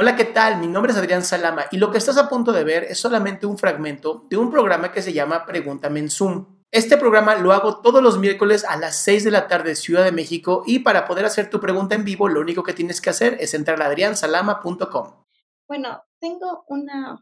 Hola, 0.00 0.14
¿qué 0.14 0.26
tal? 0.26 0.60
Mi 0.60 0.68
nombre 0.68 0.92
es 0.92 0.98
Adrián 0.98 1.24
Salama 1.24 1.64
y 1.72 1.76
lo 1.76 1.90
que 1.90 1.98
estás 1.98 2.18
a 2.18 2.28
punto 2.28 2.52
de 2.52 2.62
ver 2.62 2.84
es 2.84 3.00
solamente 3.00 3.46
un 3.46 3.58
fragmento 3.58 4.24
de 4.30 4.36
un 4.36 4.48
programa 4.48 4.92
que 4.92 5.02
se 5.02 5.12
llama 5.12 5.44
Pregúntame 5.44 5.98
en 5.98 6.08
Zoom. 6.08 6.46
Este 6.70 6.96
programa 6.96 7.34
lo 7.34 7.50
hago 7.50 7.80
todos 7.80 8.00
los 8.00 8.16
miércoles 8.16 8.64
a 8.64 8.76
las 8.76 8.94
6 9.02 9.24
de 9.24 9.32
la 9.32 9.48
tarde 9.48 9.74
Ciudad 9.74 10.04
de 10.04 10.12
México 10.12 10.62
y 10.64 10.78
para 10.78 11.04
poder 11.04 11.24
hacer 11.24 11.50
tu 11.50 11.58
pregunta 11.58 11.96
en 11.96 12.04
vivo 12.04 12.28
lo 12.28 12.40
único 12.40 12.62
que 12.62 12.74
tienes 12.74 13.00
que 13.00 13.10
hacer 13.10 13.38
es 13.40 13.54
entrar 13.54 13.82
a 13.82 13.86
adriansalama.com. 13.86 15.24
Bueno, 15.66 16.00
tengo 16.20 16.62
una 16.68 17.20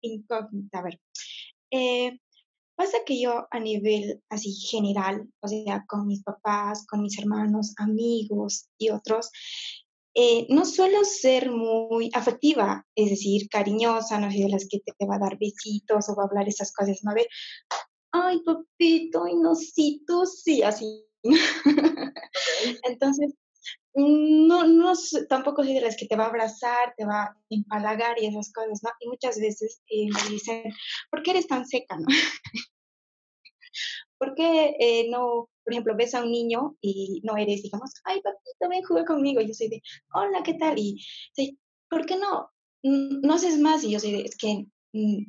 incógnita. 0.00 0.78
A 0.78 0.82
ver, 0.82 0.98
eh, 1.70 2.18
pasa 2.76 2.96
que 3.04 3.20
yo 3.20 3.46
a 3.50 3.60
nivel 3.60 4.22
así 4.30 4.54
general, 4.54 5.28
o 5.40 5.48
sea, 5.48 5.84
con 5.86 6.06
mis 6.06 6.22
papás, 6.22 6.86
con 6.86 7.02
mis 7.02 7.18
hermanos, 7.18 7.74
amigos 7.76 8.70
y 8.78 8.88
otros, 8.88 9.30
eh, 10.14 10.46
no 10.48 10.64
suelo 10.64 11.04
ser 11.04 11.50
muy 11.50 12.10
afectiva, 12.12 12.86
es 12.94 13.10
decir, 13.10 13.48
cariñosa, 13.48 14.18
no 14.18 14.30
soy 14.30 14.42
de 14.42 14.48
las 14.48 14.66
que 14.68 14.80
te, 14.80 15.06
va 15.06 15.16
a 15.16 15.20
dar 15.20 15.38
besitos 15.38 16.08
o 16.08 16.16
va 16.16 16.24
a 16.24 16.26
hablar 16.26 16.48
esas 16.48 16.72
cosas, 16.72 17.00
¿no? 17.02 17.14
ve 17.14 17.26
ay, 18.12 18.40
papito, 18.44 19.24
ay, 19.24 19.36
no, 19.36 19.54
sí, 19.54 20.02
tú 20.06 20.26
sí, 20.26 20.62
así. 20.62 21.06
Entonces, 22.84 23.34
no, 23.94 24.66
no, 24.66 24.92
tampoco 25.28 25.64
soy 25.64 25.74
de 25.74 25.80
las 25.80 25.96
que 25.96 26.06
te 26.06 26.16
va 26.16 26.24
a 26.24 26.28
abrazar, 26.28 26.94
te 26.96 27.04
va 27.04 27.22
a 27.22 27.36
empalagar 27.50 28.20
y 28.20 28.26
esas 28.26 28.52
cosas, 28.52 28.80
¿no? 28.82 28.90
Y 29.00 29.08
muchas 29.08 29.38
veces 29.38 29.82
eh, 29.88 30.06
me 30.06 30.30
dicen, 30.30 30.62
¿por 31.10 31.22
qué 31.22 31.32
eres 31.32 31.46
tan 31.46 31.66
seca, 31.66 31.96
no? 31.96 32.06
¿Por 34.20 34.34
qué 34.34 34.76
eh, 34.78 35.08
no, 35.08 35.48
por 35.64 35.72
ejemplo, 35.72 35.96
ves 35.96 36.14
a 36.14 36.22
un 36.22 36.30
niño 36.30 36.76
y 36.82 37.22
no 37.24 37.38
eres, 37.38 37.62
digamos, 37.62 37.90
ay, 38.04 38.20
papito, 38.20 38.68
ven, 38.68 38.82
juega 38.84 39.06
conmigo? 39.06 39.40
Y 39.40 39.48
yo 39.48 39.54
soy 39.54 39.68
de, 39.68 39.82
hola, 40.12 40.42
¿qué 40.44 40.54
tal? 40.54 40.78
Y, 40.78 41.02
sí, 41.34 41.58
¿por 41.88 42.04
qué 42.04 42.16
no? 42.18 42.50
No 42.82 43.34
haces 43.34 43.58
más. 43.58 43.82
Y 43.82 43.92
yo 43.92 43.98
soy 43.98 44.12
de, 44.12 44.20
es 44.20 44.36
que, 44.36 44.66
mm, 44.92 45.24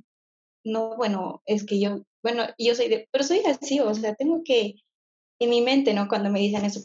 no, 0.65 0.98
bueno, 0.98 1.41
es 1.45 1.65
que 1.65 1.79
yo, 1.79 2.03
bueno, 2.21 2.43
yo 2.57 2.75
soy 2.75 2.89
de, 2.89 3.07
pero 3.11 3.23
soy 3.23 3.39
así, 3.45 3.79
o 3.79 3.93
sea, 3.95 4.13
tengo 4.15 4.41
que, 4.43 4.75
en 5.39 5.49
mi 5.49 5.61
mente, 5.61 5.93
¿no? 5.93 6.09
Cuando 6.09 6.29
me 6.29 6.41
dicen 6.41 6.65
eso, 6.65 6.81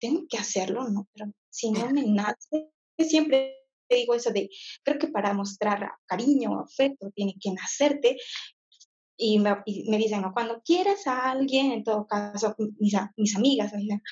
tengo 0.00 0.26
que 0.28 0.38
hacerlo, 0.38 0.88
¿no? 0.88 1.08
Pero 1.12 1.32
si 1.50 1.72
no 1.72 1.90
me 1.90 2.02
nace, 2.06 2.70
siempre 2.98 3.56
digo 3.90 4.14
eso 4.14 4.30
de, 4.30 4.48
creo 4.84 4.98
que 5.00 5.08
para 5.08 5.32
mostrar 5.32 5.90
cariño, 6.06 6.52
o 6.52 6.60
afecto, 6.60 7.10
tiene 7.16 7.34
que 7.40 7.50
nacerte 7.50 8.16
y 9.18 9.38
me, 9.40 9.50
me 9.88 9.98
dicen, 9.98 10.22
¿no? 10.22 10.32
cuando 10.32 10.62
quieras 10.62 11.06
a 11.06 11.32
alguien, 11.32 11.72
en 11.72 11.84
todo 11.84 12.06
caso, 12.06 12.54
mis, 12.78 12.94
mis 13.16 13.36
amigas 13.36 13.72
me 13.72 13.80
dicen, 13.80 14.02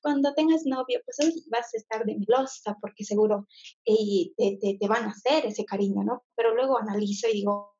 cuando 0.00 0.32
tengas 0.34 0.64
novio, 0.64 1.00
pues 1.04 1.18
hoy 1.20 1.44
vas 1.50 1.74
a 1.74 1.76
estar 1.76 2.04
de 2.04 2.16
melosa 2.16 2.76
porque 2.80 3.04
seguro 3.04 3.48
y 3.84 4.32
te, 4.36 4.58
te, 4.60 4.78
te, 4.78 4.88
van 4.88 5.04
a 5.04 5.10
hacer 5.10 5.46
ese 5.46 5.64
cariño, 5.64 6.04
¿no? 6.04 6.24
Pero 6.36 6.54
luego 6.54 6.78
analizo 6.78 7.28
y 7.28 7.34
digo, 7.34 7.74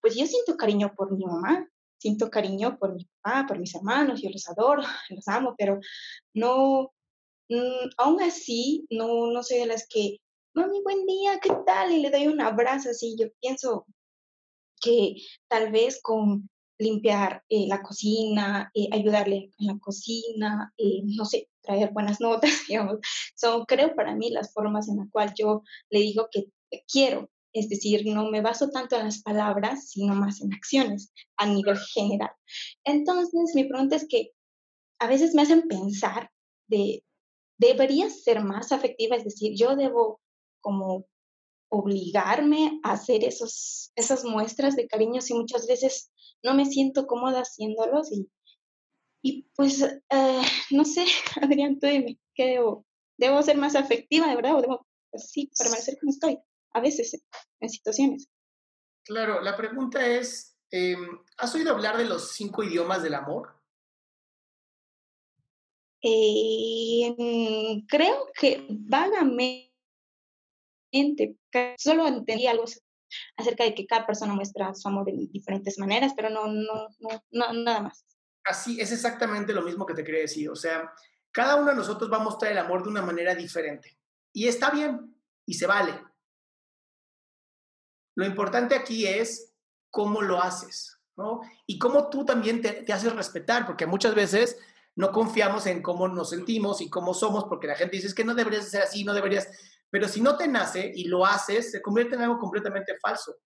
pues 0.00 0.14
yo 0.14 0.26
siento 0.26 0.56
cariño 0.56 0.92
por 0.94 1.16
mi 1.16 1.24
mamá, 1.24 1.66
siento 1.98 2.30
cariño 2.30 2.78
por 2.78 2.94
mi 2.94 3.08
papá, 3.22 3.46
por 3.46 3.58
mis 3.58 3.74
hermanos, 3.74 4.20
yo 4.20 4.28
los 4.30 4.46
adoro, 4.48 4.82
los 5.08 5.26
amo, 5.28 5.54
pero 5.56 5.80
no, 6.34 6.92
mm, 7.48 7.88
aún 7.96 8.22
así, 8.22 8.86
no, 8.90 9.30
no 9.32 9.42
soy 9.42 9.60
de 9.60 9.66
las 9.66 9.86
que, 9.88 10.18
mami, 10.54 10.82
buen 10.82 11.06
día, 11.06 11.40
¿qué 11.40 11.50
tal? 11.64 11.92
Y 11.92 12.00
le 12.00 12.10
doy 12.10 12.26
un 12.26 12.40
abrazo 12.40 12.90
así, 12.90 13.16
yo 13.18 13.28
pienso, 13.40 13.86
que 14.84 15.16
tal 15.48 15.72
vez 15.72 16.00
con 16.02 16.48
limpiar 16.78 17.42
eh, 17.48 17.66
la 17.68 17.82
cocina, 17.82 18.70
eh, 18.74 18.88
ayudarle 18.92 19.50
en 19.58 19.66
la 19.66 19.78
cocina, 19.78 20.72
eh, 20.76 21.00
no 21.04 21.24
sé, 21.24 21.48
traer 21.62 21.92
buenas 21.92 22.20
notas, 22.20 22.50
digamos, 22.68 22.98
son, 23.34 23.64
creo, 23.64 23.94
para 23.94 24.14
mí 24.14 24.30
las 24.30 24.52
formas 24.52 24.88
en 24.88 24.98
las 24.98 25.10
cuales 25.10 25.34
yo 25.38 25.62
le 25.90 26.00
digo 26.00 26.28
que 26.30 26.46
quiero. 26.90 27.30
Es 27.52 27.68
decir, 27.68 28.04
no 28.04 28.30
me 28.30 28.40
baso 28.40 28.68
tanto 28.70 28.96
en 28.96 29.04
las 29.04 29.22
palabras, 29.22 29.88
sino 29.90 30.14
más 30.14 30.40
en 30.42 30.52
acciones 30.52 31.12
a 31.36 31.46
nivel 31.46 31.78
general. 31.94 32.32
Entonces, 32.84 33.54
mi 33.54 33.64
pregunta 33.64 33.94
es 33.94 34.08
que 34.08 34.32
a 34.98 35.06
veces 35.06 35.34
me 35.34 35.42
hacen 35.42 35.68
pensar 35.68 36.30
de, 36.66 37.04
debería 37.58 38.10
ser 38.10 38.42
más 38.42 38.72
afectiva, 38.72 39.14
es 39.14 39.22
decir, 39.22 39.52
yo 39.56 39.76
debo 39.76 40.20
como 40.60 41.06
obligarme 41.74 42.80
a 42.84 42.92
hacer 42.92 43.24
esos, 43.24 43.90
esas 43.96 44.24
muestras 44.24 44.76
de 44.76 44.86
cariño 44.86 45.20
si 45.20 45.34
muchas 45.34 45.66
veces 45.66 46.12
no 46.42 46.54
me 46.54 46.66
siento 46.66 47.06
cómoda 47.06 47.40
haciéndolos 47.40 48.12
y, 48.12 48.30
y 49.22 49.42
pues, 49.56 49.82
eh, 49.82 50.42
no 50.70 50.84
sé, 50.84 51.04
Adrián, 51.42 51.80
tú 51.80 51.88
dime, 51.88 52.18
¿qué 52.34 52.46
debo? 52.46 52.86
¿Debo 53.16 53.42
ser 53.42 53.56
más 53.56 53.74
afectiva, 53.74 54.28
de 54.28 54.36
verdad? 54.36 54.56
¿O 54.56 54.60
debo, 54.60 54.86
pues, 55.10 55.30
sí, 55.30 55.50
permanecer 55.58 55.98
como 55.98 56.10
estoy? 56.10 56.38
A 56.72 56.80
veces, 56.80 57.20
en 57.60 57.68
situaciones. 57.68 58.28
Claro, 59.04 59.40
la 59.40 59.56
pregunta 59.56 60.04
es, 60.06 60.56
em, 60.70 61.18
¿has 61.38 61.54
oído 61.54 61.72
hablar 61.72 61.96
de 61.96 62.04
los 62.04 62.32
cinco 62.32 62.62
idiomas 62.62 63.02
del 63.02 63.14
amor? 63.14 63.54
Eh, 66.02 67.82
creo 67.88 68.26
que 68.38 68.66
vagamente 68.68 69.73
solo 71.78 72.06
entendí 72.06 72.46
algo 72.46 72.64
acerca 73.36 73.64
de 73.64 73.74
que 73.74 73.86
cada 73.86 74.06
persona 74.06 74.34
muestra 74.34 74.74
su 74.74 74.88
amor 74.88 75.06
de 75.06 75.28
diferentes 75.30 75.78
maneras, 75.78 76.12
pero 76.16 76.30
no, 76.30 76.46
no, 76.46 76.88
no, 77.30 77.52
nada 77.52 77.82
más. 77.82 78.04
Así, 78.44 78.80
es 78.80 78.92
exactamente 78.92 79.52
lo 79.52 79.62
mismo 79.62 79.86
que 79.86 79.94
te 79.94 80.04
quería 80.04 80.22
decir. 80.22 80.50
O 80.50 80.56
sea, 80.56 80.92
cada 81.32 81.56
uno 81.56 81.70
de 81.70 81.76
nosotros 81.76 82.10
va 82.12 82.18
a 82.18 82.24
mostrar 82.24 82.52
el 82.52 82.58
amor 82.58 82.82
de 82.82 82.90
una 82.90 83.02
manera 83.02 83.34
diferente. 83.34 83.96
Y 84.32 84.48
está 84.48 84.70
bien, 84.70 85.16
y 85.46 85.54
se 85.54 85.66
vale. 85.66 86.00
Lo 88.16 88.24
importante 88.24 88.74
aquí 88.74 89.06
es 89.06 89.52
cómo 89.90 90.22
lo 90.22 90.40
haces, 90.40 90.98
¿no? 91.16 91.40
Y 91.66 91.78
cómo 91.78 92.10
tú 92.10 92.24
también 92.24 92.60
te, 92.60 92.72
te 92.72 92.92
haces 92.92 93.14
respetar, 93.14 93.66
porque 93.66 93.86
muchas 93.86 94.14
veces 94.14 94.58
no 94.96 95.10
confiamos 95.10 95.66
en 95.66 95.82
cómo 95.82 96.06
nos 96.08 96.30
sentimos 96.30 96.80
y 96.80 96.88
cómo 96.88 97.14
somos, 97.14 97.44
porque 97.44 97.66
la 97.66 97.76
gente 97.76 97.96
dice, 97.96 98.08
es 98.08 98.14
que 98.14 98.24
no 98.24 98.34
deberías 98.34 98.68
ser 98.70 98.82
así, 98.82 99.04
no 99.04 99.14
deberías 99.14 99.48
pero 99.94 100.08
si 100.08 100.20
no 100.20 100.36
te 100.36 100.48
nace 100.48 100.90
y 100.92 101.04
lo 101.04 101.24
haces, 101.24 101.70
se 101.70 101.80
convierte 101.80 102.16
en 102.16 102.22
algo 102.22 102.40
completamente 102.40 102.98
falso. 103.00 103.36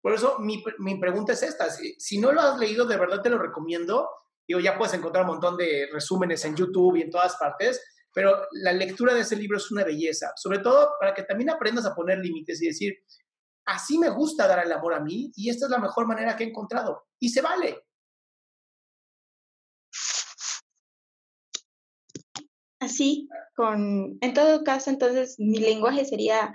Por 0.00 0.14
eso 0.14 0.38
mi, 0.38 0.64
mi 0.78 0.98
pregunta 0.98 1.34
es 1.34 1.42
esta, 1.42 1.68
si, 1.68 1.94
si, 1.98 2.16
no 2.16 2.32
lo 2.32 2.40
has 2.40 2.58
leído, 2.58 2.86
de 2.86 2.96
verdad 2.96 3.20
te 3.20 3.28
lo 3.28 3.36
recomiendo. 3.36 4.08
Digo, 4.48 4.60
ya 4.60 4.78
puedes 4.78 4.94
encontrar 4.94 5.24
un 5.26 5.32
montón 5.32 5.58
de 5.58 5.90
resúmenes 5.92 6.42
en 6.46 6.56
YouTube 6.56 6.96
y 6.96 7.02
en 7.02 7.10
todas 7.10 7.36
partes, 7.36 7.84
pero 8.14 8.46
la 8.52 8.72
lectura 8.72 9.12
de 9.12 9.20
ese 9.20 9.36
libro 9.36 9.58
es 9.58 9.70
una 9.70 9.84
belleza, 9.84 10.32
sobre 10.36 10.60
todo 10.60 10.92
para 10.98 11.12
que 11.12 11.24
también 11.24 11.50
aprendas 11.50 11.84
a 11.84 11.94
poner 11.94 12.16
límites 12.16 12.62
y 12.62 12.68
decir, 12.68 12.94
así 13.66 13.98
me 13.98 14.08
gusta 14.08 14.48
dar 14.48 14.64
el 14.64 14.72
amor 14.72 14.94
a 14.94 15.00
mí 15.00 15.32
y 15.36 15.50
esta 15.50 15.66
es 15.66 15.70
la 15.70 15.76
mejor 15.76 16.06
manera 16.06 16.34
que 16.34 16.44
he 16.44 16.48
encontrado. 16.48 17.08
Y 17.20 17.28
se 17.28 17.42
vale. 17.42 17.85
Así, 22.78 23.28
con, 23.54 24.18
en 24.20 24.34
todo 24.34 24.62
caso, 24.62 24.90
entonces 24.90 25.36
mi 25.38 25.58
lenguaje 25.58 26.04
sería 26.04 26.52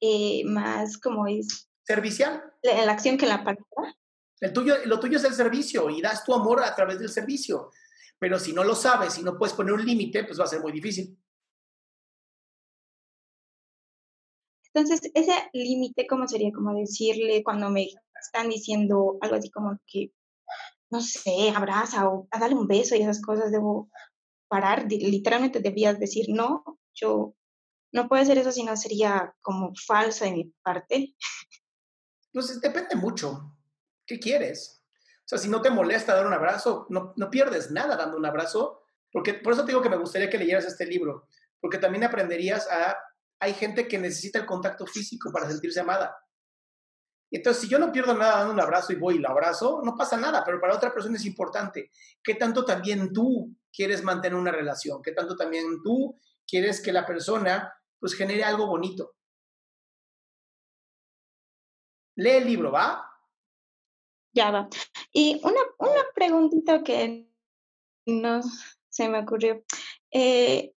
eh, 0.00 0.42
más 0.44 0.98
como 0.98 1.26
es... 1.26 1.68
Servicial. 1.84 2.42
En 2.62 2.86
la 2.86 2.92
acción 2.92 3.16
que 3.16 3.26
la 3.26 3.44
palabra. 3.44 3.96
El 4.40 4.52
tuyo, 4.52 4.74
lo 4.84 5.00
tuyo 5.00 5.18
es 5.18 5.24
el 5.24 5.34
servicio 5.34 5.90
y 5.90 6.00
das 6.00 6.24
tu 6.24 6.34
amor 6.34 6.62
a 6.62 6.74
través 6.74 6.98
del 6.98 7.08
servicio. 7.08 7.70
Pero 8.18 8.38
si 8.38 8.52
no 8.52 8.64
lo 8.64 8.74
sabes 8.74 9.18
y 9.18 9.22
no 9.22 9.36
puedes 9.36 9.54
poner 9.54 9.72
un 9.72 9.84
límite, 9.84 10.24
pues 10.24 10.38
va 10.38 10.44
a 10.44 10.48
ser 10.48 10.60
muy 10.60 10.72
difícil. 10.72 11.16
Entonces, 14.72 15.10
ese 15.14 15.32
límite, 15.52 16.06
¿cómo 16.06 16.28
sería? 16.28 16.52
Como 16.52 16.74
decirle 16.74 17.42
cuando 17.42 17.70
me 17.70 17.88
están 18.20 18.48
diciendo 18.48 19.18
algo 19.20 19.36
así 19.36 19.50
como 19.50 19.78
que, 19.86 20.12
no 20.90 21.00
sé, 21.00 21.50
abraza 21.54 22.08
o 22.08 22.28
dale 22.38 22.54
un 22.54 22.66
beso 22.66 22.94
y 22.94 23.02
esas 23.02 23.20
cosas, 23.20 23.50
debo 23.50 23.90
parar, 24.48 24.86
literalmente 24.88 25.60
debías 25.60 25.98
decir, 25.98 26.26
no, 26.28 26.64
yo 26.94 27.34
no 27.92 28.08
puedo 28.08 28.22
hacer 28.22 28.38
eso 28.38 28.52
si 28.52 28.64
no 28.64 28.76
sería 28.76 29.34
como 29.40 29.72
falsa 29.86 30.26
de 30.26 30.32
mi 30.32 30.54
parte. 30.62 31.14
Pues 32.32 32.60
depende 32.60 32.96
mucho. 32.96 33.56
¿Qué 34.06 34.18
quieres? 34.18 34.82
O 35.18 35.28
sea, 35.28 35.38
si 35.38 35.48
no 35.48 35.60
te 35.60 35.70
molesta 35.70 36.14
dar 36.14 36.26
un 36.26 36.32
abrazo, 36.32 36.86
no, 36.88 37.12
no 37.16 37.30
pierdes 37.30 37.70
nada 37.70 37.96
dando 37.96 38.16
un 38.16 38.24
abrazo, 38.24 38.82
porque 39.12 39.34
por 39.34 39.52
eso 39.52 39.62
te 39.64 39.72
digo 39.72 39.82
que 39.82 39.90
me 39.90 39.98
gustaría 39.98 40.30
que 40.30 40.38
leyeras 40.38 40.64
este 40.64 40.86
libro, 40.86 41.28
porque 41.60 41.78
también 41.78 42.04
aprenderías 42.04 42.66
a, 42.70 42.96
hay 43.38 43.52
gente 43.54 43.86
que 43.86 43.98
necesita 43.98 44.38
el 44.38 44.46
contacto 44.46 44.86
físico 44.86 45.30
para 45.32 45.50
sentirse 45.50 45.80
amada. 45.80 46.16
Entonces, 47.30 47.62
si 47.62 47.68
yo 47.68 47.78
no 47.78 47.92
pierdo 47.92 48.14
nada 48.14 48.38
dando 48.38 48.54
un 48.54 48.60
abrazo 48.60 48.92
y 48.92 48.96
voy 48.96 49.16
y 49.16 49.18
lo 49.18 49.28
abrazo, 49.28 49.82
no 49.84 49.96
pasa 49.96 50.16
nada, 50.16 50.42
pero 50.44 50.60
para 50.60 50.74
otra 50.74 50.92
persona 50.92 51.16
es 51.16 51.26
importante. 51.26 51.90
¿Qué 52.22 52.34
tanto 52.34 52.64
también 52.64 53.12
tú 53.12 53.54
quieres 53.72 54.02
mantener 54.02 54.38
una 54.38 54.52
relación? 54.52 55.02
¿Qué 55.02 55.12
tanto 55.12 55.36
también 55.36 55.64
tú 55.82 56.18
quieres 56.46 56.80
que 56.82 56.92
la 56.92 57.04
persona 57.04 57.72
pues 57.98 58.14
genere 58.14 58.44
algo 58.44 58.66
bonito? 58.66 59.14
Lee 62.16 62.30
el 62.30 62.46
libro, 62.46 62.72
¿va? 62.72 63.04
Ya 64.32 64.50
va. 64.50 64.68
Y 65.12 65.40
una, 65.44 65.60
una 65.78 66.04
preguntita 66.14 66.82
que 66.82 67.28
no 68.06 68.40
se 68.88 69.08
me 69.08 69.20
ocurrió. 69.20 69.62
Eh, 70.10 70.72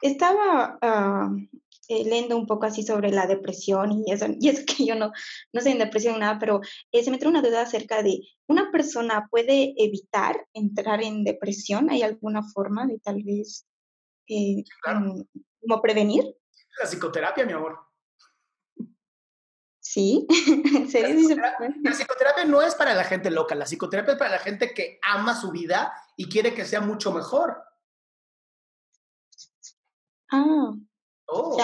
estaba 0.00 0.78
ah, 0.80 1.30
eh, 1.88 2.04
leyendo 2.04 2.36
un 2.36 2.46
poco 2.46 2.66
así 2.66 2.82
sobre 2.82 3.10
la 3.10 3.26
depresión 3.26 3.92
y 3.92 4.12
eso, 4.12 4.26
y 4.40 4.48
es 4.48 4.64
que 4.64 4.86
yo 4.86 4.94
no, 4.94 5.12
no 5.52 5.60
sé 5.60 5.70
en 5.70 5.78
depresión 5.78 6.18
nada, 6.18 6.38
pero 6.38 6.60
eh, 6.92 7.02
se 7.02 7.10
me 7.10 7.18
trae 7.18 7.30
una 7.30 7.42
duda 7.42 7.62
acerca 7.62 8.02
de, 8.02 8.20
¿una 8.46 8.70
persona 8.70 9.28
puede 9.30 9.74
evitar 9.76 10.46
entrar 10.52 11.02
en 11.02 11.24
depresión? 11.24 11.90
¿Hay 11.90 12.02
alguna 12.02 12.42
forma 12.42 12.86
de 12.86 12.98
tal 12.98 13.22
vez 13.22 13.66
eh, 14.28 14.64
como 14.82 15.82
prevenir? 15.82 16.24
La 16.78 16.86
psicoterapia, 16.86 17.44
mi 17.44 17.52
amor. 17.52 17.78
Sí, 19.80 20.26
¿en 20.78 20.88
serio? 20.90 21.36
La 21.82 21.92
psicoterapia, 21.92 22.46
no 22.46 22.62
es 22.62 22.74
para 22.74 22.94
la 22.94 23.04
gente 23.04 23.30
loca, 23.30 23.54
la 23.54 23.66
psicoterapia 23.66 24.14
es 24.14 24.18
para 24.18 24.30
la 24.30 24.38
gente 24.38 24.72
que 24.72 24.98
ama 25.02 25.38
su 25.38 25.50
vida 25.50 25.92
y 26.16 26.28
quiere 26.28 26.54
que 26.54 26.64
sea 26.64 26.80
mucho 26.80 27.12
mejor. 27.12 27.62
Ah, 30.32 30.72
Oh. 31.26 31.58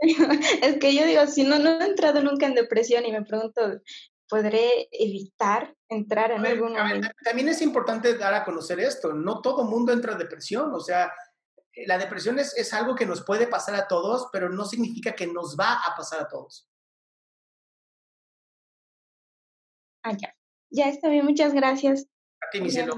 es 0.00 0.78
que 0.78 0.94
yo 0.94 1.04
digo, 1.04 1.26
si 1.26 1.44
no, 1.44 1.58
no 1.58 1.80
he 1.80 1.84
entrado 1.84 2.22
nunca 2.22 2.46
en 2.46 2.54
depresión 2.54 3.04
y 3.04 3.12
me 3.12 3.22
pregunto, 3.22 3.80
¿podré 4.28 4.88
evitar 4.92 5.74
entrar 5.88 6.30
en 6.32 6.46
algún 6.46 6.74
momento? 6.74 7.08
También 7.24 7.48
es 7.48 7.62
importante 7.62 8.16
dar 8.16 8.34
a 8.34 8.44
conocer 8.44 8.78
esto, 8.80 9.12
no 9.12 9.40
todo 9.40 9.64
mundo 9.64 9.92
entra 9.92 10.12
en 10.12 10.18
depresión, 10.18 10.72
o 10.72 10.80
sea, 10.80 11.12
eh, 11.72 11.86
la 11.86 11.98
depresión 11.98 12.38
es, 12.38 12.56
es 12.56 12.72
algo 12.74 12.94
que 12.94 13.06
nos 13.06 13.24
puede 13.24 13.46
pasar 13.46 13.74
a 13.74 13.88
todos, 13.88 14.28
pero 14.32 14.48
no 14.48 14.64
significa 14.64 15.12
que 15.12 15.26
nos 15.26 15.56
va 15.58 15.74
a 15.74 15.96
pasar 15.96 16.20
a 16.20 16.28
todos. 16.28 16.68
Ah, 20.02 20.16
ya. 20.16 20.34
Ya 20.70 20.88
está 20.88 21.08
bien, 21.08 21.24
muchas 21.24 21.54
gracias. 21.54 22.06
A 22.40 22.50
ti, 22.50 22.60
mi 22.60 22.70
cielo, 22.70 22.94